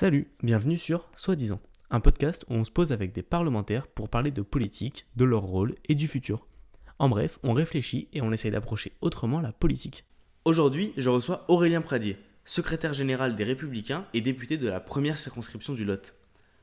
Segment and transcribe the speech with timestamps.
[0.00, 4.30] Salut, bienvenue sur Soi-disant, un podcast où on se pose avec des parlementaires pour parler
[4.30, 6.46] de politique, de leur rôle et du futur.
[6.98, 10.06] En bref, on réfléchit et on essaye d'approcher autrement la politique.
[10.46, 12.16] Aujourd'hui, je reçois Aurélien Pradier,
[12.46, 16.14] secrétaire général des Républicains et député de la première circonscription du Lot.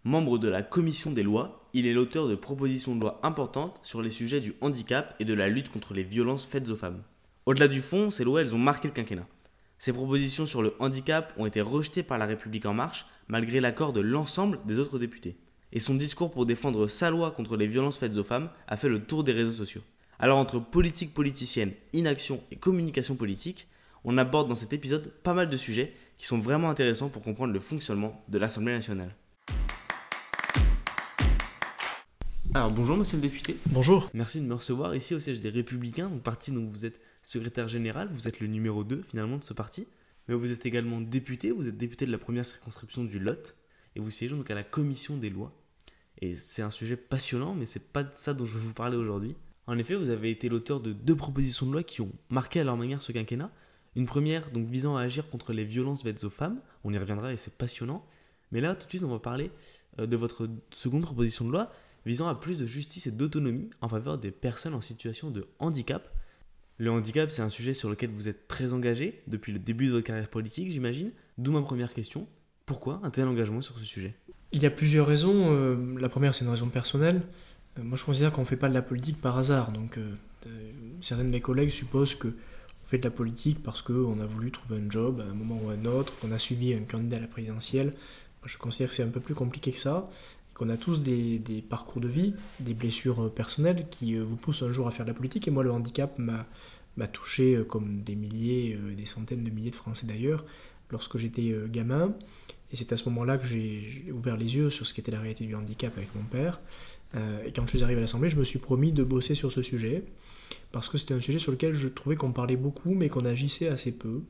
[0.04, 4.02] Membre de la commission des lois, il est l'auteur de propositions de loi importantes sur
[4.02, 7.04] les sujets du handicap et de la lutte contre les violences faites aux femmes.
[7.46, 9.28] Au-delà du fond, ces lois, elles ont marqué le quinquennat.
[9.80, 13.94] Ces propositions sur le handicap ont été rejetées par La République en marche malgré l'accord
[13.94, 15.38] de l'ensemble des autres députés.
[15.72, 18.90] Et son discours pour défendre sa loi contre les violences faites aux femmes a fait
[18.90, 19.84] le tour des réseaux sociaux.
[20.18, 23.68] Alors entre politique politicienne, inaction et communication politique,
[24.04, 27.54] on aborde dans cet épisode pas mal de sujets qui sont vraiment intéressants pour comprendre
[27.54, 29.14] le fonctionnement de l'Assemblée nationale.
[32.56, 33.58] Alors bonjour monsieur le député.
[33.68, 34.10] Bonjour.
[34.16, 37.68] Merci de me recevoir ici au siège des Républicains, donc parti dont vous êtes secrétaire
[37.68, 39.86] général, vous êtes le numéro 2 finalement de ce parti,
[40.30, 43.58] mais vous êtes également député, vous êtes député de la première circonscription du Lot,
[43.98, 45.52] et vous siégez donc à la commission des lois.
[46.22, 48.96] Et c'est un sujet passionnant, mais c'est pas de ça dont je vais vous parler
[48.96, 49.36] aujourd'hui.
[49.68, 52.64] En effet, vous avez été l'auteur de deux propositions de loi qui ont marqué à
[52.64, 53.52] leur manière ce quinquennat.
[53.98, 57.34] Une première, donc visant à agir contre les violences faites aux femmes, on y reviendra
[57.34, 58.06] et c'est passionnant.
[58.54, 59.52] Mais là, tout de suite, on va parler
[60.00, 61.74] euh, de votre seconde proposition de loi
[62.06, 66.10] visant à plus de justice et d'autonomie en faveur des personnes en situation de handicap.
[66.80, 69.94] Le handicap, c'est un sujet sur lequel vous êtes très engagé depuis le début de
[69.94, 71.12] votre carrière politique, j'imagine.
[71.38, 72.28] D'où ma première question.
[72.68, 74.14] Pourquoi un tel engagement sur ce sujet?
[74.52, 75.54] Il y a plusieurs raisons.
[75.54, 77.22] Euh, la première, c'est une raison personnelle.
[77.80, 79.72] Euh, moi, je considère qu'on ne fait pas de la politique par hasard.
[79.72, 80.14] Donc, euh,
[81.02, 84.52] certains de mes collègues supposent que on fait de la politique parce qu'on a voulu
[84.52, 87.18] trouver un job à un moment ou à un autre, qu'on a suivi un candidat
[87.18, 87.94] à la présidentielle.
[88.46, 90.10] Je considère que c'est un peu plus compliqué que ça
[90.58, 94.64] qu'on a tous des, parcours de vie, des blessures euh, personnelles qui euh, vous poussent
[94.64, 95.48] un jour à faire de la politique.
[95.48, 99.76] Et moi, le handicap m'a touché euh, comme des milliers, des centaines de milliers de
[99.76, 100.44] Français d'ailleurs,
[100.90, 102.16] lorsque j'étais gamin.
[102.72, 105.46] Et c'est à ce moment-là que j'ai ouvert les yeux sur ce qu'était la réalité
[105.46, 106.60] du handicap avec mon père.
[107.16, 109.62] et quand je suis arrivé à l'Assemblée, je me suis promis de bosser sur ce
[109.62, 110.04] sujet,
[110.74, 113.70] parce que c'était un sujet sur lequel je trouvais qu'on parlait beaucoup, mais qu'on agissait
[113.70, 114.22] assez peu.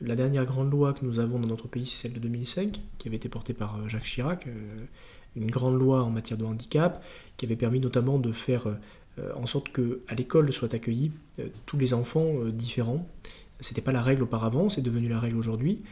[0.00, 3.08] La dernière grande loi que nous avons dans notre pays, c'est celle de 2005, qui
[3.08, 4.46] avait été portée par Jacques Chirac,
[5.36, 7.02] une grande loi en matière de handicap
[7.36, 8.66] qui avait permis notamment de faire
[9.18, 13.06] euh, en sorte que l'école soient accueillis euh, tous les enfants euh, différents.
[13.60, 15.82] C'était pas la règle auparavant, c'est devenu la règle aujourd'hui.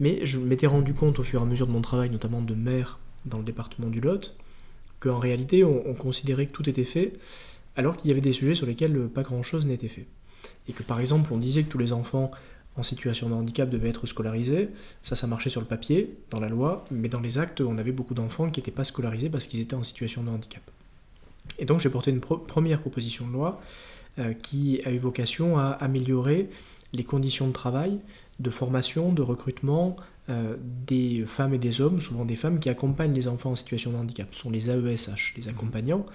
[0.00, 2.54] Mais je m'étais rendu compte au fur et à mesure de mon travail, notamment de
[2.54, 4.34] maire dans le département du Lot,
[4.98, 7.12] qu'en réalité on, considérait que tout était fait,
[7.76, 10.06] alors qu'il y avait des sujets sur lesquels pas grand-chose n'était fait.
[10.68, 12.30] Et que par exemple on disait que tous les enfants
[12.76, 14.68] en situation de handicap devaient être scolarisés.
[15.02, 17.92] Ça, ça marchait sur le papier, dans la loi, mais dans les actes, on avait
[17.92, 20.62] beaucoup d'enfants qui n'étaient pas scolarisés parce qu'ils étaient en situation de handicap.
[21.58, 23.60] Et donc j'ai porté une première proposition de loi
[24.18, 26.48] euh, qui a eu vocation à améliorer
[26.92, 27.98] les conditions de travail,
[28.38, 29.96] de formation, de recrutement
[30.30, 33.90] euh, des femmes et des hommes, souvent des femmes qui accompagnent les enfants en situation
[33.90, 34.28] de handicap.
[34.30, 36.06] Ce sont les AESH, les accompagnants.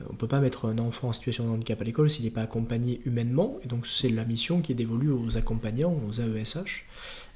[0.00, 2.24] Euh, on ne peut pas mettre un enfant en situation de handicap à l'école s'il
[2.24, 6.20] n'est pas accompagné humainement, et donc c'est la mission qui est dévolue aux accompagnants, aux
[6.20, 6.86] AESH,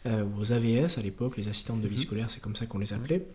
[0.06, 2.03] euh, ou aux AVS à l'époque, les assistantes de vie mhm.
[2.03, 3.26] scolaire, c'est comme ça qu'on les appelait.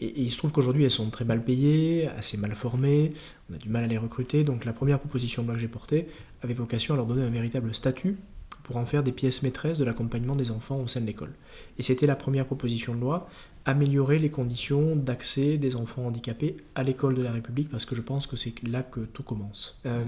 [0.00, 3.10] Et, et, il se trouve qu'aujourd'hui elles sont très mal payées, assez mal formées,
[3.50, 5.68] on a du mal à les recruter, donc la première proposition de loi que j'ai
[5.68, 6.08] portée
[6.42, 8.16] avait vocation à leur donner un véritable statut
[8.62, 11.32] pour en faire des pièces maîtresses de l'accompagnement des enfants au sein de l'école.
[11.78, 13.28] Et c'était la première proposition de loi,
[13.64, 18.00] améliorer les conditions d'accès des enfants handicapés à l'école de la République, parce que je
[18.00, 19.78] pense que c'est là que tout commence.
[19.86, 20.04] Euh,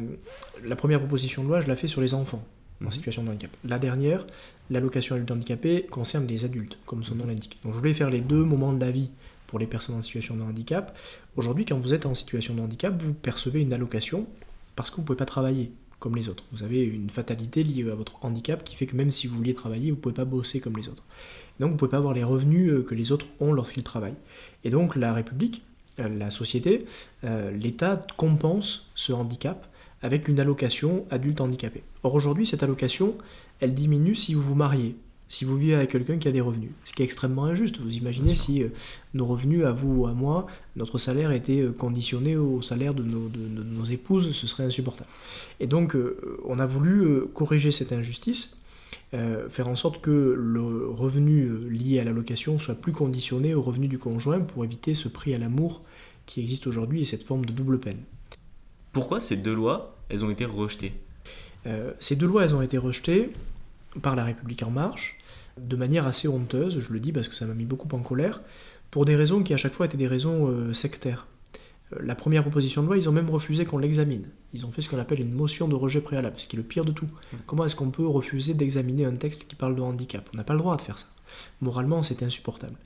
[0.64, 2.44] la première proposition de loi, je la fais sur les enfants
[2.80, 2.90] en mhm.
[2.90, 3.50] situation de handicap.
[3.64, 4.26] La dernière,
[4.70, 7.58] l'allocation adulte handicapé, concerne les adultes, comme son nom l'indique.
[7.64, 9.10] Donc je voulais faire les deux moments de la vie
[9.46, 10.96] pour les personnes en situation de handicap.
[11.36, 14.26] Aujourd'hui, quand vous êtes en situation de handicap, vous percevez une allocation
[14.74, 15.70] parce que vous ne pouvez pas travailler
[16.12, 16.44] les autres.
[16.52, 19.54] Vous avez une fatalité liée à votre handicap qui fait que même si vous vouliez
[19.54, 21.02] travailler, vous ne pouvez pas bosser comme les autres.
[21.60, 24.16] Donc vous ne pouvez pas avoir les revenus euh, que les autres ont lorsqu'ils travaillent.
[24.64, 25.62] Et donc la République,
[26.00, 26.84] euh, la société,
[27.24, 29.66] euh, l'État compense ce handicap
[30.02, 31.82] avec une allocation adulte handicapé.
[32.02, 33.16] Or aujourd'hui, cette allocation,
[33.60, 34.96] elle diminue si vous vous mariez
[35.34, 36.70] si vous vivez avec quelqu'un qui a des revenus.
[36.84, 37.78] Ce qui est extrêmement injuste.
[37.80, 38.68] Vous imaginez si euh,
[39.14, 40.46] nos revenus, à vous ou à moi,
[40.76, 45.10] notre salaire était euh, conditionné au salaire de nos, épouses, ce serait insupportable.
[45.60, 48.60] Et donc, euh, on a voulu corriger cette injustice,
[49.50, 53.96] faire en sorte que le revenu lié à l'allocation soit plus conditionné au revenu du
[53.96, 55.82] conjoint pour éviter ce prix à l'amour
[56.26, 57.98] qui existe aujourd'hui et cette forme de double peine.
[58.92, 60.94] Pourquoi ces deux lois, elles ont été rejetées?
[62.00, 63.30] Ces deux lois, elles ont été rejetées
[64.02, 65.18] par La République en marche,
[65.60, 68.40] de manière assez honteuse, je le dis parce que ça m'a mis beaucoup en colère,
[68.90, 71.26] pour des raisons qui à chaque fois étaient des raisons euh, sectaires.
[72.00, 74.28] la première proposition de loi, ils ont même refusé qu'on l'examine.
[74.52, 76.64] Ils ont fait ce qu'on appelle une motion de rejet préalable, ce qui est le
[76.64, 77.08] pire de tout.
[77.46, 80.28] Comment est-ce qu'on peut refuser d'examiner un texte qui parle de handicap?
[80.32, 81.06] On n'a pas le droit de faire ça.
[81.60, 82.76] Moralement, c'était insupportable.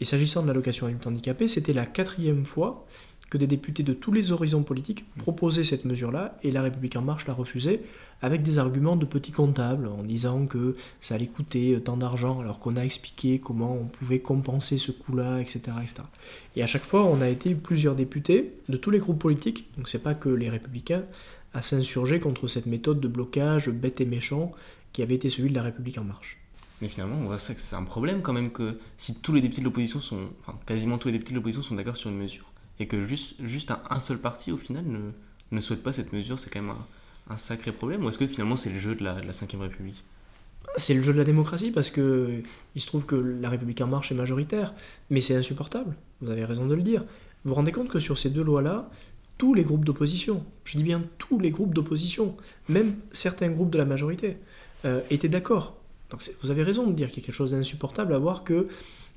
[0.00, 2.86] Et s'agissant de l'allocation adulte handicapé, c'était la quatrième fois
[3.38, 7.26] des députés de tous les horizons politiques proposaient cette mesure-là, et la République en marche
[7.26, 7.80] l'a refusée,
[8.22, 12.58] avec des arguments de petits comptables, en disant que ça allait coûter tant d'argent, alors
[12.58, 15.94] qu'on a expliqué comment on pouvait compenser ce coût-là, etc., etc.
[16.56, 19.88] Et à chaque fois, on a été plusieurs députés de tous les groupes politiques, donc
[19.88, 21.04] c'est pas que les républicains,
[21.54, 24.52] à s'insurger contre cette méthode de blocage bête et méchant
[24.92, 26.38] qui avait été celui de la République en marche.
[26.80, 29.40] Mais finalement, on voit ça que c'est un problème quand même que si tous les
[29.40, 32.16] députés de l'opposition sont, enfin quasiment tous les députés de l'opposition sont d'accord sur une
[32.16, 32.44] mesure,
[32.80, 34.98] et que juste, juste un, seul parti au final ne,
[35.52, 36.74] ne souhaite pas cette mesure, c'est quand même
[37.30, 38.04] un, sacré problème.
[38.04, 40.02] Ou est-ce que finalement c'est le jeu de la, de la 5 République?
[40.76, 42.42] C'est le jeu de la démocratie parce que
[42.74, 44.74] il se trouve que la République en marche est majoritaire,
[45.10, 45.94] mais c'est insupportable.
[46.20, 47.02] Vous avez raison de le dire.
[47.44, 48.90] Vous vous rendez compte que sur ces deux lois-là,
[49.38, 52.36] tous les groupes d'opposition, je dis bien tous les groupes d'opposition,
[52.68, 54.38] même certains groupes de la majorité,
[54.84, 55.76] euh, étaient d'accord.
[56.10, 58.68] Donc vous avez raison de dire qu'il y a quelque chose d'insupportable à voir que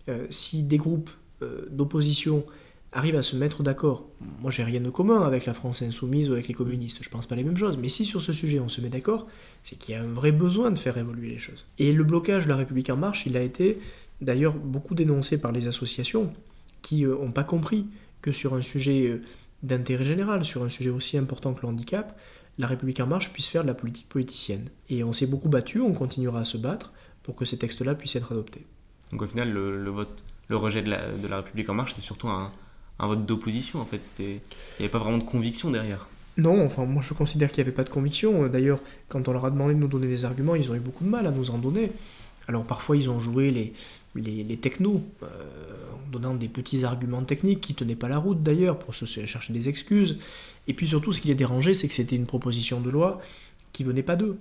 [0.09, 1.09] euh, si des groupes
[1.41, 2.45] euh, d'opposition
[2.91, 4.05] arrive à se mettre d'accord.
[4.41, 7.25] Moi, j'ai rien de commun avec la France insoumise ou avec les communistes, je pense
[7.25, 9.27] pas les mêmes choses, mais si sur ce sujet on se met d'accord,
[9.63, 11.65] c'est qu'il y a un vrai besoin de faire évoluer les choses.
[11.79, 13.79] Et le blocage de la République en marche, il a été
[14.21, 16.33] d'ailleurs beaucoup dénoncé par les associations
[16.81, 17.87] qui n'ont euh, pas compris
[18.21, 19.21] que sur un sujet euh,
[19.63, 22.17] d'intérêt général, sur un sujet aussi important que le handicap,
[22.57, 24.69] la République en marche puisse faire de la politique politicienne.
[24.89, 28.15] Et on s'est beaucoup battu, on continuera à se battre pour que ces textes-là puissent
[28.15, 28.65] être adoptés.
[29.11, 32.01] Donc au final, le, vote, le rejet de la, de la République en marche, c'était
[32.01, 32.51] surtout un,
[32.99, 34.01] un vote d'opposition en fait.
[34.01, 36.07] C'était, il n'y avait pas vraiment de conviction derrière.
[36.37, 38.47] Non, enfin moi je considère qu'il n'y avait pas de conviction.
[38.47, 38.79] D'ailleurs,
[39.09, 41.09] quand on leur a demandé de nous donner des arguments, ils ont eu beaucoup de
[41.09, 41.91] mal à nous en donner.
[42.47, 43.73] Alors parfois ils ont joué
[44.15, 45.27] les technos, euh,
[45.93, 49.51] en donnant des petits arguments techniques qui tenaient pas la route d'ailleurs, pour se chercher
[49.51, 50.19] des excuses.
[50.67, 53.19] Et puis surtout ce qui les dérangeait, c'est que c'était une proposition de loi
[53.73, 54.37] qui venait pas d'eux.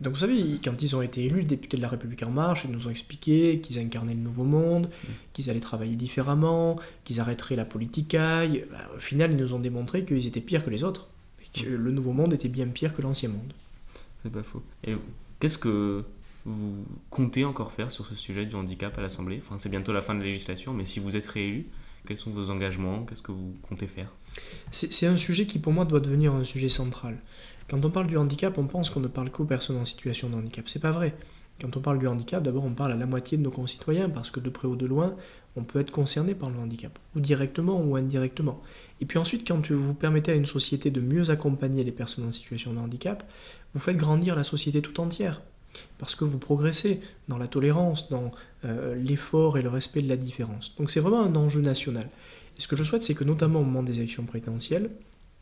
[0.00, 2.70] Donc vous savez, quand ils ont été élus, députés de la République en marche, ils
[2.70, 5.08] nous ont expliqué qu'ils incarnaient le nouveau monde, mm.
[5.32, 8.66] qu'ils allaient travailler différemment, qu'ils arrêteraient la politicaille.
[8.70, 11.08] Bah, au final, ils nous ont démontré qu'ils étaient pires que les autres,
[11.42, 13.52] et que le nouveau monde était bien pire que l'ancien monde.
[14.22, 14.62] C'est pas faux.
[14.84, 14.94] Et
[15.40, 16.04] qu'est-ce que
[16.44, 19.40] vous comptez encore faire sur ce sujet du handicap à l'Assemblée?
[19.42, 21.66] Enfin, c'est bientôt la fin de la législature, mais si vous êtes réélu,
[22.06, 23.04] quels sont vos engagements?
[23.04, 24.12] Qu'est-ce que vous comptez faire?
[24.70, 27.16] C'est un sujet qui, pour moi, doit devenir un sujet central.
[27.68, 30.36] Quand on parle du handicap, on pense qu'on ne parle qu'aux personnes en situation de
[30.36, 30.68] handicap.
[30.68, 31.14] C'est pas vrai.
[31.60, 34.30] Quand on parle du handicap, d'abord on parle à la moitié de nos concitoyens parce
[34.30, 35.16] que de près ou de loin,
[35.56, 38.60] on peut être concerné par le handicap, ou directement ou indirectement.
[39.00, 42.32] Et puis ensuite, quand vous permettez à une société de mieux accompagner les personnes en
[42.32, 43.24] situation de handicap,
[43.72, 45.40] vous faites grandir la société tout entière.
[45.98, 48.32] Parce que vous progressez dans la tolérance, dans
[48.64, 50.74] euh, l'effort et le respect de la différence.
[50.78, 52.08] Donc c'est vraiment un enjeu national.
[52.58, 54.90] Et ce que je souhaite, c'est que notamment au moment des élections présidentielles,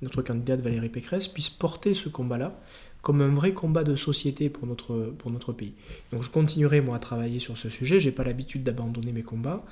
[0.04, 2.60] notre candidate Valérie Pécresse puisse porter ce combat-là
[3.02, 5.74] comme un vrai combat de société pour notre, pour notre pays.
[6.10, 9.64] Donc je continuerai moi à travailler sur ce sujet, j'ai pas l'habitude d'abandonner mes combats,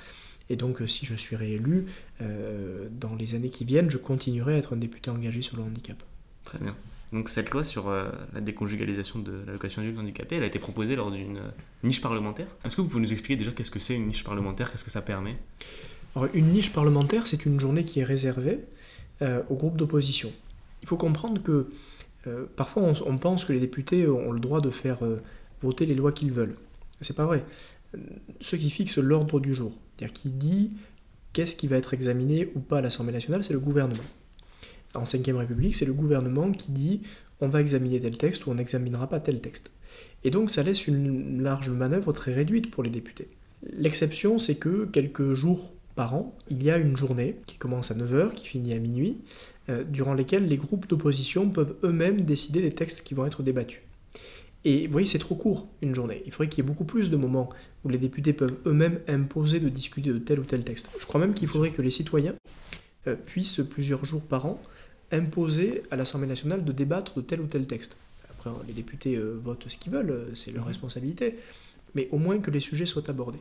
[0.49, 1.87] et donc euh, si je suis réélu,
[2.21, 5.63] euh, dans les années qui viennent, je continuerai à être un député engagé sur le
[5.63, 6.01] handicap.
[6.43, 6.75] Très bien.
[7.11, 10.95] Donc cette loi sur euh, la déconjugalisation de l'allocation adulte handicapé, elle a été proposée
[10.95, 11.39] lors d'une
[11.83, 12.47] niche parlementaire.
[12.63, 14.91] Est-ce que vous pouvez nous expliquer déjà qu'est-ce que c'est une niche parlementaire, qu'est-ce que
[14.91, 15.37] ça permet?
[16.15, 18.59] Alors, Une niche parlementaire, c'est une journée qui est réservée
[19.49, 20.31] au groupe d'opposition.
[20.81, 21.67] Il faut comprendre que
[22.27, 25.21] euh, parfois on, pense que les députés ont le droit de faire euh,
[25.61, 26.55] voter les lois qu'ils veulent.
[27.01, 27.43] C'est pas vrai.
[28.41, 30.71] Ceux qui fixent l'ordre du jour, c'est-à-dire qui dit
[31.33, 34.03] qu'est-ce qui va être examiné ou pas à l'Assemblée nationale, c'est le gouvernement.
[34.95, 37.01] En 5ème République, c'est le gouvernement qui dit
[37.41, 39.71] on va examiner tel texte ou on n'examinera pas tel texte.
[40.23, 43.29] Et donc ça laisse une large manœuvre très réduite pour les députés.
[43.71, 47.95] L'exception, c'est que quelques jours par an, il y a une journée qui commence à
[47.95, 49.17] 9h, qui finit à minuit,
[49.69, 53.81] euh, durant lesquelles les groupes d'opposition peuvent eux-mêmes décider des textes qui vont être débattus.
[54.65, 56.23] Et vous voyez, c'est trop court, une journée.
[56.25, 57.49] Il faudrait qu'il y ait beaucoup plus de moments
[57.83, 60.89] où les députés peuvent eux-mêmes imposer de discuter de tel ou tel texte.
[60.99, 62.35] Je crois même qu'il faudrait que les citoyens
[63.07, 64.61] euh, puissent, plusieurs jours par an,
[65.11, 67.97] imposer à l'Assemblée nationale de débattre de tel ou tel texte.
[68.29, 70.67] Après, les députés euh, votent ce qu'ils veulent, c'est leur mmh.
[70.67, 71.35] responsabilité,
[71.93, 73.39] mais au moins que les sujets soient abordés.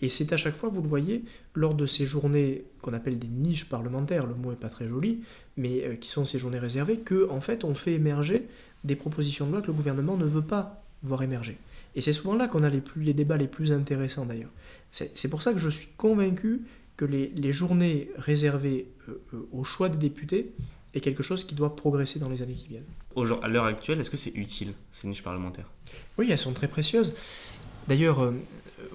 [0.00, 1.24] Et c'est à chaque fois, vous le voyez,
[1.54, 5.20] lors de ces journées qu'on appelle des niches parlementaires, le mot n'est pas très joli,
[5.56, 8.46] mais euh, qui sont ces journées réservées, que en fait on fait émerger
[8.82, 11.56] des propositions de loi que le gouvernement ne veut pas voir émerger.
[11.94, 14.50] Et c'est souvent là qu'on a les, plus, les débats les plus intéressants d'ailleurs.
[14.90, 16.62] C'est pour ça que je suis convaincu
[16.96, 20.52] que les, les journées réservées euh, euh, au choix des députés
[20.92, 22.84] est quelque chose qui doit progresser dans les années qui viennent.
[23.42, 25.68] À l'heure actuelle, est-ce que c'est utile, ces niches parlementaires?
[26.18, 27.14] Oui, elles sont très précieuses.
[27.88, 28.32] D'ailleurs,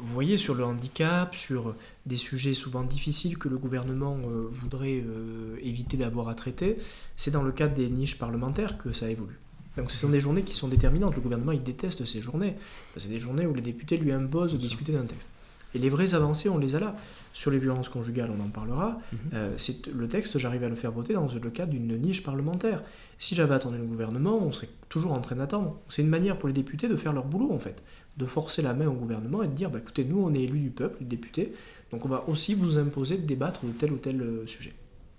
[0.01, 1.75] vous voyez, sur le handicap, sur
[2.05, 6.77] des sujets souvent difficiles que le gouvernement euh, voudrait euh, éviter d'avoir à traiter,
[7.17, 9.39] c'est dans le cadre des niches parlementaires que ça évolue.
[9.77, 11.15] Donc ce sont des journées qui sont déterminantes.
[11.15, 12.55] Le gouvernement, il déteste ces journées.
[12.97, 15.27] C'est des journées où les députés lui imposent de discuter d'un texte.
[15.75, 16.95] Et les vraies avancées, on les a là.
[17.33, 18.99] Sur les violences conjugales, on en parlera.
[19.11, 19.19] Mhm.
[19.33, 22.81] Euh, c'est le texte, j'arrive à le faire voter dans le cadre d'une niche parlementaire.
[23.19, 25.79] Si j'avais attendu le gouvernement, on serait toujours en train d'attendre.
[25.89, 27.83] C'est une manière pour les députés de faire leur boulot, en fait.
[28.17, 30.59] De forcer la main au gouvernement et de dire, bah, écoutez, nous, on est élus
[30.59, 31.53] du peuple, les députés,
[31.91, 34.73] donc on va aussi vous imposer de débattre de tel ou tel euh, sujet.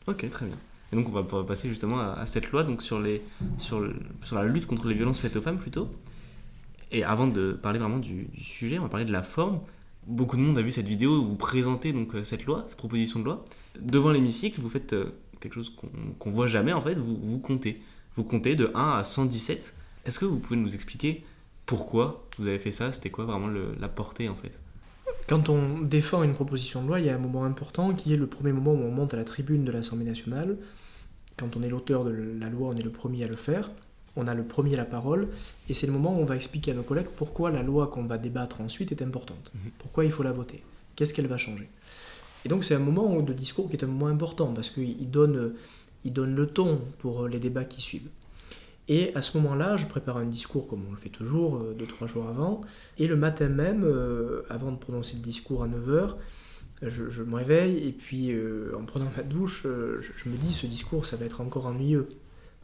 [0.07, 0.57] Ok, très bien.
[0.93, 3.23] Et donc on va passer justement à, à cette loi donc sur, les,
[3.59, 5.89] sur, le- sur la lutte contre les violences faites aux femmes plutôt.
[6.91, 9.61] Et avant de parler vraiment du, du sujet, on va parler de la forme.
[10.11, 12.77] Beaucoup de monde a vu cette vidéo où vous présentez donc euh, cette loi, cette
[12.77, 13.45] proposition de loi.
[13.81, 15.89] Devant l'hémicycle, vous faites euh, quelque chose qu'on
[16.19, 17.81] qu'on voit jamais en fait, vous, vous comptez.
[18.17, 19.75] Vous comptez de 1 à 117.
[20.07, 21.25] Est-ce que vous pouvez nous expliquer
[21.65, 22.91] pourquoi vous avez fait ça?
[22.93, 24.59] C'était quoi vraiment le- la portée en fait?
[25.29, 28.17] Quand on défend une proposition de loi, il y a un moment important qui est
[28.17, 30.59] le premier moment où on monte à la tribune de l'Assemblée nationale.
[31.37, 33.71] Quand on est l'auteur de la loi, on est le premier à le faire.
[34.17, 35.29] On a le premier la parole.
[35.69, 38.05] Et c'est le moment où on va expliquer à nos collègues pourquoi la loi qu'on
[38.05, 39.53] va débattre ensuite est importante.
[39.55, 39.71] Mhm.
[39.79, 40.63] Pourquoi il faut la voter.
[40.97, 41.69] Qu'est-ce qu'elle va changer.
[42.45, 45.55] Et donc c'est un moment de discours qui est un moment important parce qu'il donne,
[46.05, 48.09] il donne le ton pour les débats qui suivent.
[48.89, 51.87] Et à ce moment-là, je prépare un discours comme on le fait toujours, euh, deux,
[51.87, 52.63] trois jours avant.
[52.99, 56.17] Et le matin même, euh, avant de prononcer le discours à 9h,
[56.83, 60.37] je, je me réveille et puis euh, en prenant ma douche, euh, je, je me
[60.37, 62.09] dis ce discours, ça va être encore ennuyeux.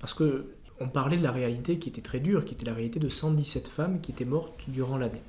[0.00, 0.46] Parce que
[0.80, 3.68] on parlait de la réalité qui était très dure, qui était la réalité de 117
[3.68, 5.22] femmes qui étaient mortes durant l'année.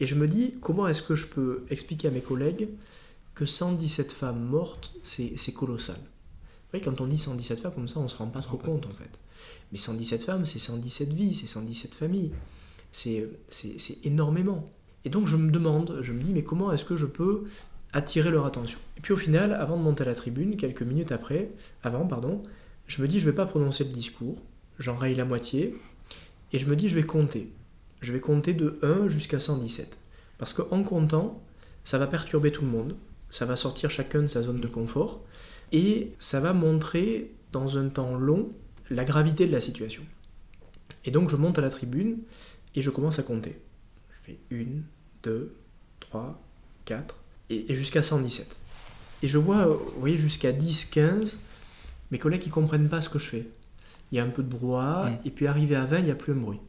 [0.00, 2.68] Et je me dis, comment est-ce que je peux expliquer à mes collègues
[3.34, 5.96] que 117 femmes mortes, c'est colossal?
[5.96, 8.86] Vous voyez, quand on dit 117 femmes comme ça, on se rend pas trop compte
[8.86, 9.18] en fait.
[9.72, 12.32] Mais 117 femmes, c'est 117 vies, c'est 117 familles.
[12.92, 14.68] C'est c'est- c'est énormément.
[15.04, 17.44] Et donc je me demande, je me dis, mais comment est-ce que je peux
[17.92, 18.78] attirer leur attention?
[18.96, 21.50] Et puis au final, avant de monter à la tribune, quelques minutes après,
[21.82, 22.42] avant, pardon,
[22.86, 24.36] je me dis, je vais pas prononcer le discours,
[24.78, 25.74] j'en raye la moitié,
[26.52, 27.50] et je me dis, je vais compter.
[28.00, 29.96] Je vais compter de 1 jusqu'à 117.
[30.38, 31.42] Parce qu'en comptant,
[31.84, 32.96] ça va perturber tout le monde,
[33.30, 35.22] ça va sortir chacun de sa zone de confort,
[35.72, 38.50] et ça va montrer dans un temps long
[38.90, 40.02] la gravité de la situation.
[41.04, 42.18] Et donc je monte à la tribune
[42.74, 43.58] et je commence à compter.
[44.10, 44.82] Je fais 1,
[45.22, 45.54] 2,
[46.00, 46.40] 3,
[46.84, 47.14] 4,
[47.50, 48.56] et, jusqu'à 117.
[49.22, 51.38] Et je vois, vous voyez, jusqu'à 10, 15,
[52.10, 53.46] mes collègues qui comprennent pas ce que je fais.
[54.12, 55.18] Il y a un peu de brouhaha, Mm.
[55.24, 56.60] et puis arrivé à 20, il n'y a plus un bruit.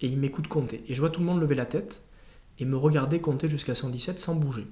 [0.00, 0.82] Et ils m'écoutent compter.
[0.88, 2.02] Et je vois tout le monde lever la tête
[2.58, 4.66] et me regarder compter jusqu'à 117 sans bouger.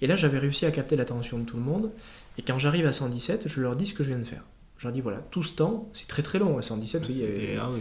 [0.00, 1.90] Et là, j'avais réussi à capter l'attention de tout le monde.
[2.38, 4.42] Et quand j'arrive à 117, je leur dis ce que je viens de faire.
[4.78, 6.58] Je leur dis voilà, tout ce temps, c'est très très long.
[6.58, 7.80] hein, 117, vous voyez, C'était- euh, ah oui,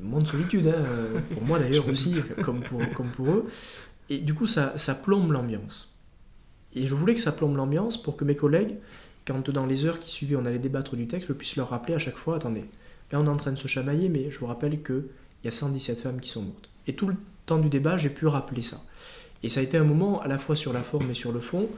[0.00, 2.12] un moment de solitude, hein, euh, pour moi d'ailleurs aussi,
[2.44, 3.46] comme pour, comme pour eux.
[4.10, 5.92] Et du coup, ça, ça plombe l'ambiance.
[6.76, 8.76] Et je voulais que ça plombe l'ambiance pour que mes collègues,
[9.26, 11.94] quand dans les heures qui suivaient on allait débattre du texte, je puisse leur rappeler
[11.94, 12.64] à chaque fois, attendez,
[13.12, 15.04] là on est en train de se chamailler, mais je vous rappelle qu'il
[15.44, 16.70] y a 117 femmes qui sont mortes.
[16.86, 17.16] Et tout le
[17.46, 18.80] temps du débat, j'ai pu rappeler ça.
[19.42, 21.40] Et ça a été un moment, à la fois sur la forme et sur le
[21.40, 21.68] fond,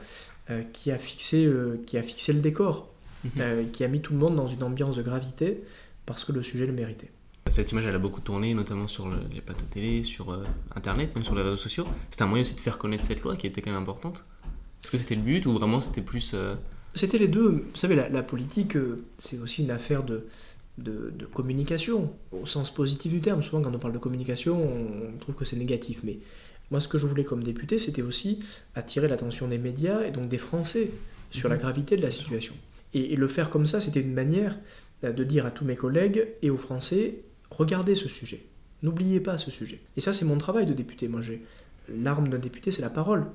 [0.49, 2.87] euh, qui, a fixé, euh, qui a fixé le décor,
[3.23, 3.31] Mhm.
[3.39, 5.61] euh, qui a mis tout le monde dans une ambiance de gravité,
[6.05, 7.09] parce que le sujet le méritait.
[7.47, 10.39] Cette image, elle a beaucoup tourné, notamment sur le- les plateaux télé, sur
[10.75, 11.85] Internet, même sur les réseaux sociaux.
[12.11, 14.23] C'était un moyen aussi de faire connaître cette loi qui était quand même importante.
[14.83, 16.33] Est-ce que c'était le but ou vraiment c'était plus...
[16.95, 17.49] C'était les deux.
[17.71, 20.25] Vous savez, la, la politique, euh, c'est aussi une affaire de,
[20.77, 23.43] de, de communication, au sens positif du terme.
[23.43, 25.99] Souvent, quand on parle de communication, on, on trouve que c'est négatif.
[26.03, 26.17] Mais
[26.71, 28.39] moi, ce que je voulais comme député, c'était aussi
[28.75, 30.91] attirer l'attention des médias et donc des Français
[31.31, 31.61] sur la Mhm.
[31.61, 32.53] gravité de la situation.
[32.93, 34.57] Et, et le faire comme ça, c'était une manière
[35.03, 37.19] euh, de dire à tous mes collègues et aux Français,
[37.51, 38.41] regardez ce sujet.
[38.81, 39.79] N'oubliez pas ce sujet.
[39.97, 41.07] Et ça, c'est mon travail de député.
[41.07, 41.41] Moi, j'ai
[41.95, 43.27] l'arme d'un député, c'est la parole.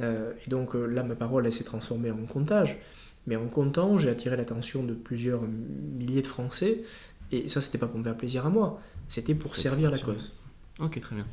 [0.00, 2.78] Euh, et donc euh, là, ma parole, elle s'est transformée en comptage.
[3.26, 6.82] Mais en comptant, j'ai attiré l'attention de plusieurs milliers de Français.
[7.30, 8.80] Et ça, c'était pas pour me faire plaisir à moi.
[9.08, 10.32] C'était pour servir la cause.
[10.80, 11.26] Ok, très bien.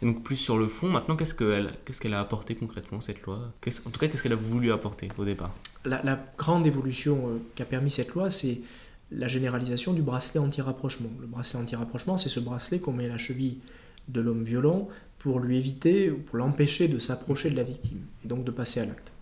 [0.00, 3.22] Et donc plus sur le fond, maintenant, qu'est-ce qu'elle qu'est-ce qu'elle a apporté concrètement, cette
[3.22, 3.52] loi?
[3.84, 5.54] En tout cas, qu'est-ce qu'elle a voulu apporter au départ?
[5.84, 8.60] La, la grande évolution euh, qu'a permis cette loi, c'est
[9.10, 11.10] la généralisation du bracelet anti-rapprochement.
[11.20, 13.58] Le bracelet anti-rapprochement, c'est ce bracelet qu'on met à la cheville
[14.08, 18.28] de l'homme violent pour lui éviter ou pour l'empêcher de s'approcher de la victime et
[18.28, 19.12] donc de passer à l'acte.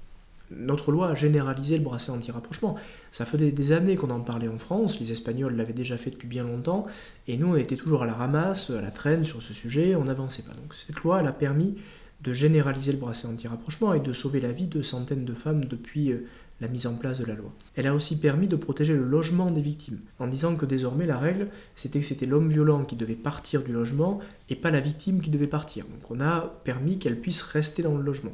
[0.50, 2.76] Notre loi a généralisé le bracelet anti-rapprochement.
[3.10, 6.28] Ça faisait des années qu'on en parlait en France, les Espagnols l'avaient déjà fait depuis
[6.28, 6.86] bien longtemps,
[7.26, 10.04] et nous on était toujours à la ramasse, à la traîne sur ce sujet, on
[10.04, 10.54] n'avançait pas.
[10.54, 11.76] Donc cette loi, a permis
[12.22, 16.12] de généraliser le bracelet anti-rapprochement et de sauver la vie de centaines de femmes depuis
[16.12, 16.26] euh,
[16.60, 17.52] la mise en place de la loi.
[17.74, 21.18] Elle a aussi permis de protéger le logement des victimes, en disant que désormais la
[21.18, 25.20] règle, c'était que c'était l'homme violent qui devait partir du logement et pas la victime
[25.20, 25.84] qui devait partir.
[25.84, 28.32] Donc on a permis qu'elle puisse rester dans le logement.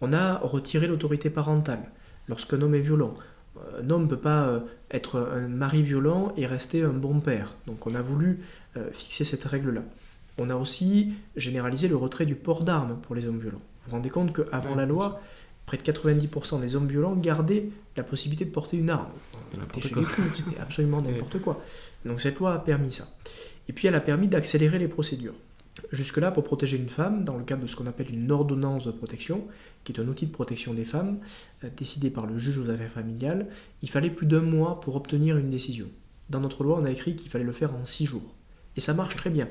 [0.00, 1.90] On a retiré l'autorité parentale
[2.28, 3.14] lorsqu'un homme est violent.
[3.80, 7.54] Un homme ne peut pas euh, être un mari violent et rester un bon père.
[7.66, 8.40] Donc on a voulu
[8.76, 9.82] euh, fixer cette règle-là.
[10.38, 13.62] On a aussi généralisé le retrait du port d'armes pour les hommes violents.
[13.82, 15.20] Vous vous rendez compte qu'avant la loi,
[15.66, 17.66] près de 90% des hommes violents gardaient
[17.96, 19.08] la possibilité de porter une arme.
[19.80, 21.62] C'était absolument n'importe quoi.
[22.04, 23.08] Donc cette loi a permis ça.
[23.68, 25.34] Et puis elle a permis d'accélérer les procédures.
[25.90, 28.92] Jusque-là, pour protéger une femme, dans le cadre de ce qu'on appelle une ordonnance de
[28.92, 29.44] protection,
[29.82, 31.18] qui est un outil de protection des femmes,
[31.64, 33.48] euh, décidé par le juge aux affaires familiales,
[33.82, 35.86] il fallait plus d'un mois pour obtenir une décision.
[36.30, 38.34] Dans notre loi, on a écrit qu'il fallait le faire en six jours.
[38.76, 39.48] Et ça marche très bien.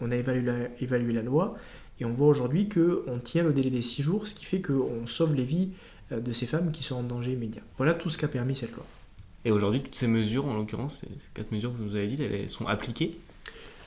[0.00, 1.56] On a évalué la, évalué la loi,
[2.02, 5.06] et on voit aujourd'hui qu'on tient le délai des six jours, ce qui fait qu'on
[5.06, 5.70] sauve les vies
[6.10, 7.62] euh, de ces femmes qui sont en danger immédiat.
[7.76, 8.84] Voilà tout ce qu'a permis cette loi.
[9.44, 12.20] Et aujourd'hui, toutes ces mesures, en l'occurrence, ces quatre mesures que vous nous avez dites,
[12.20, 13.18] elles sont appliquées?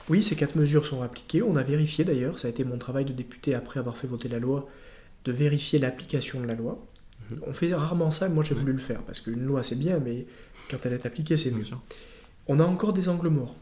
[0.08, 1.42] Oui, ces quatre mesures sont appliquées.
[1.42, 4.28] On a vérifié d'ailleurs, ça a été mon travail de député après avoir fait voter
[4.28, 4.66] la loi,
[5.26, 6.78] de vérifier l'application de la loi.
[7.30, 7.40] Mhm.
[7.46, 10.26] On fait rarement ça, moi j'ai voulu le faire, parce qu'une loi c'est bien, mais
[10.70, 11.64] quand elle est appliquée c'est mieux.
[12.46, 13.56] On a encore des angles morts.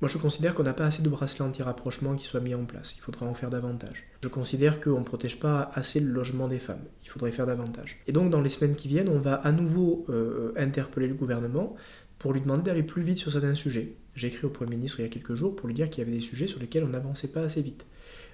[0.00, 2.94] Moi je considère qu'on n'a pas assez de bracelets anti-rapprochement qui soient mis en place.
[2.96, 4.04] Il faudra en faire davantage.
[4.22, 6.82] Je considère qu'on ne protège pas assez le logement des femmes.
[7.04, 8.00] Il faudrait faire davantage.
[8.06, 11.76] Et donc dans les semaines qui viennent, on va à nouveau euh, interpeller le gouvernement
[12.18, 13.94] pour lui demander d'aller plus vite sur certains sujets.
[14.14, 16.06] J'ai écrit au Premier ministre il y a quelques jours pour lui dire qu'il y
[16.06, 17.84] avait des sujets sur lesquels on n'avançait pas assez vite.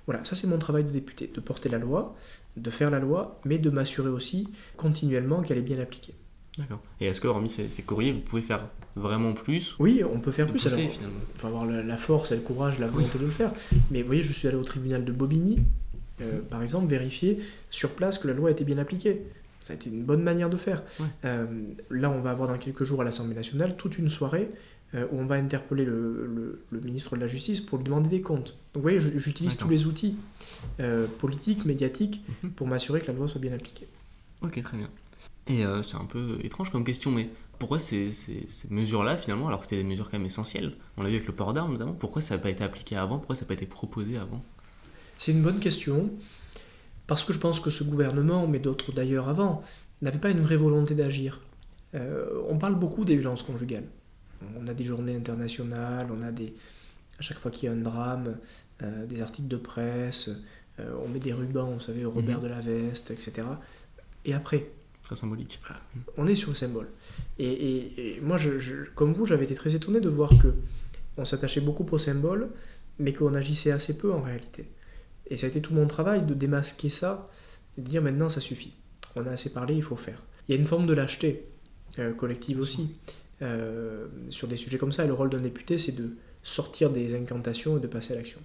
[0.06, 2.16] Voilà, ça c'est mon travail de député, de porter la loi,
[2.56, 6.14] de faire la loi, mais de m'assurer aussi continuellement qu'elle est bien appliquée.
[6.58, 6.80] D'accord.
[7.00, 8.66] Et est-ce que, hormis ces, courriers, vous pouvez faire
[8.96, 10.66] vraiment plus Oui, on peut faire plus.
[10.66, 11.20] alors, finalement?
[11.34, 13.52] Il faut avoir la, force, le courage, la volonté de le faire.
[13.90, 15.60] Mais vous voyez, je suis allé au tribunal de Bobigny,
[16.20, 17.38] euh, par exemple, vérifier
[17.70, 19.22] sur place que la loi a été bien appliquée.
[19.60, 20.82] Ça a été une bonne manière de faire.
[21.24, 21.46] Euh,
[21.90, 24.50] là, on va avoir dans quelques jours à l'Assemblée nationale toute une soirée
[24.94, 28.56] euh, où on va interpeller le, ministre de la Justice pour lui demander des comptes.
[28.74, 30.16] Donc vous voyez, j'utilise tous les outils
[31.18, 32.50] politiques, médiatiques, mhm.
[32.50, 33.86] pour m'assurer que la loi soit bien appliquée.
[34.42, 34.88] Ok, très bien.
[35.50, 37.28] Et euh, c'est un peu étrange comme question, mais
[37.58, 41.08] pourquoi ces, ces, mesures-là, finalement, alors que c'était des mesures quand même essentielles, on l'a
[41.08, 43.42] vu avec le port d'armes notamment, pourquoi ça n'a pas été appliqué avant Pourquoi ça
[43.42, 44.42] n'a pas été proposé avant?
[45.18, 46.10] C'est une bonne question,
[47.06, 49.62] parce que je pense que ce gouvernement, mais d'autres d'ailleurs avant,
[50.00, 51.40] n'avait pas une vraie volonté d'agir.
[51.92, 53.84] on parle beaucoup des violences conjugales
[54.58, 56.54] on a des journées internationales, on a des,
[57.18, 58.36] à chaque fois qu'il y a un drame,
[58.82, 60.30] euh, des articles de presse,
[60.78, 62.44] euh, on met des rubans, vous savez, Robert mhm.
[62.44, 63.42] de la Veste, etc.
[64.24, 64.70] Et après
[65.10, 65.58] Très symbolique.
[66.18, 66.86] on est sur le symbole.
[67.40, 70.54] Et, moi, je, comme vous, j'avais été très étonné de voir que
[71.16, 72.50] on s'attachait beaucoup au symbole,
[73.00, 74.66] mais qu'on agissait assez peu en réalité.
[75.26, 77.28] Et ça a été tout mon travail de démasquer ça,
[77.76, 78.72] et de dire maintenant ça suffit.
[79.16, 80.22] On a assez parlé, il faut faire.
[80.46, 81.44] Il y a une forme de lâcheté
[81.98, 82.94] euh, collective aussi.
[83.42, 85.04] Euh, sur des sujets comme ça.
[85.04, 88.38] Et le rôle d'un député, c'est de sortir des incantations et de passer à l'action.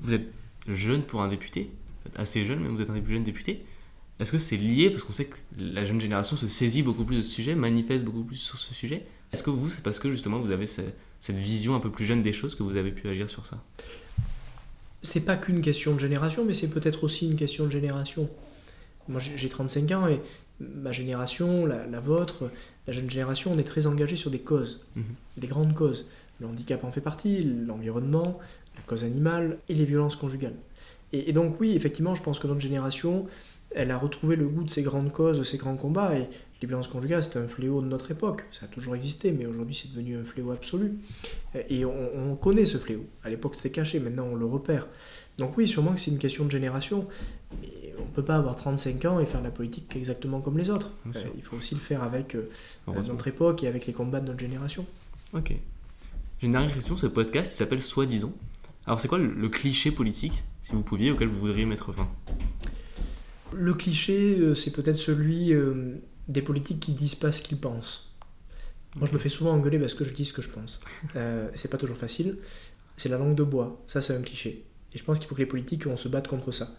[0.00, 0.26] Vous êtes
[0.68, 1.70] jeune pour un député,
[2.16, 3.64] assez jeune, mais vous êtes un des plus jeunes députés.
[4.18, 7.16] Est-ce que c'est lié parce qu'on sait que la jeune génération se saisit beaucoup plus
[7.16, 10.10] de ce sujet, manifeste beaucoup plus sur ce sujet Est-ce que vous, c'est parce que
[10.10, 13.08] justement vous avez cette vision un peu plus jeune des choses que vous avez pu
[13.08, 13.62] agir sur ça?
[15.02, 18.28] C'est pas qu'une question de génération, mais c'est peut-être aussi une question de génération.
[19.08, 20.20] Moi j'ai 35 ans et
[20.60, 22.50] ma génération, la, vôtre,
[22.86, 25.04] la jeune génération, on est très engagé sur des causes, mhm.
[25.36, 26.06] des grandes causes.
[26.40, 28.38] Le handicap en fait partie, l'environnement,
[28.76, 30.56] la cause animale et les violences conjugales.
[31.12, 33.26] Et, donc oui, effectivement, je pense que notre génération,
[33.76, 36.16] elle a retrouvé le goût de ces grandes causes, de ces grands combats.
[36.16, 36.26] Et
[36.62, 38.44] les violences conjugales, c'est un fléau de notre époque.
[38.50, 40.94] Ça a toujours existé, mais aujourd'hui, c'est devenu un fléau absolu.
[41.68, 43.06] Et on, on connaît ce fléau.
[43.22, 44.86] À l'époque, c'était caché, maintenant, on le repère.
[45.38, 47.06] Donc oui, sûrement que c'est une question de génération.
[47.60, 50.58] Mais on ne peut pas avoir 35 ans et faire de la politique exactement comme
[50.58, 50.92] les autres.
[51.06, 52.48] Euh, il faut aussi le faire avec euh,
[52.86, 54.86] notre époque et avec les combats de notre génération.
[55.32, 55.54] Ok.
[56.38, 58.32] J'ai une dernière question ce podcast s'appelle Soi-disant.
[58.86, 62.08] Alors c'est quoi le, cliché politique, si vous pouviez, auquel vous voudriez mettre fin?
[63.52, 65.52] Le cliché, euh, c'est peut-être celui
[66.28, 68.12] des politiques qui disent pas ce qu'ils pensent.
[68.96, 70.80] Moi, je me fais souvent engueuler parce que je dis ce que je pense.
[71.54, 72.38] c'est pas toujours facile.
[72.96, 73.82] C'est la langue de bois.
[73.86, 74.64] Ça, c'est un cliché.
[74.94, 76.70] Et je pense qu'il faut que les politiques, on se batte contre ça.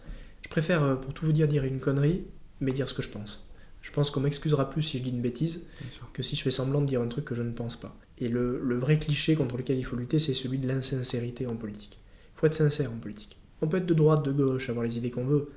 [0.42, 2.24] Je préfère, euh, pour tout vous dire, dire une connerie,
[2.60, 3.48] mais dire ce que je pense.
[3.82, 5.66] Je pense qu'on m'excusera plus si je dis une bêtise
[6.12, 7.96] que si je fais semblant de dire un truc que je ne pense pas.
[8.18, 11.98] Et le, vrai cliché contre lequel il faut lutter, c'est celui de l'insincérité en politique.
[12.34, 13.38] Il faut être sincère en politique.
[13.62, 15.52] On peut être de droite, de gauche, avoir les idées qu'on veut.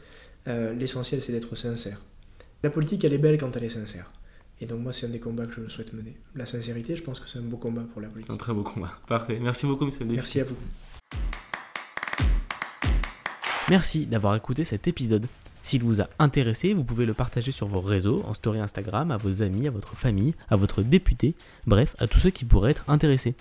[0.48, 2.02] Euh, l'essentiel, c'est d'être sincère.
[2.64, 4.12] La politique, elle est belle quand elle est sincère.
[4.60, 6.18] Et donc moi, c'est un des combats que je souhaite mener.
[6.36, 8.32] La sincérité, je pense que c'est un beau combat pour la politique.
[8.32, 8.94] Un très beau combat.
[9.08, 9.40] Parfait.
[9.42, 9.92] Merci beaucoup, M.
[10.12, 10.56] Merci à vous.
[13.70, 15.28] Merci d'avoir écouté cet épisode.
[15.64, 19.18] S'il vous a intéressé, vous pouvez le partager sur vos réseaux, en story Instagram, à
[19.18, 21.36] vos amis, à votre famille, à votre député,
[21.68, 23.36] bref, à tous ceux qui pourraient être intéressés.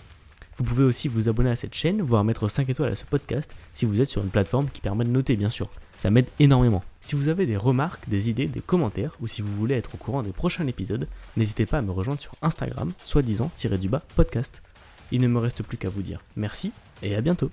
[0.56, 3.54] Vous pouvez aussi vous abonner à cette chaîne, voire mettre 5 étoiles à ce podcast
[3.72, 5.70] si vous êtes sur une plateforme qui permet de noter bien sûr.
[5.96, 6.82] Ça m'aide énormément.
[7.00, 9.98] Si vous avez des remarques, des idées, des commentaires, ou si vous voulez être au
[9.98, 14.62] courant des prochains épisodes, n'hésitez pas à me rejoindre sur Instagram, soi-disant-du-bas podcast.
[15.12, 17.50] Il ne me reste plus qu'à vous dire merci et à bientôt.